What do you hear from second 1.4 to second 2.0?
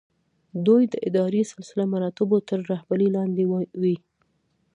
سلسله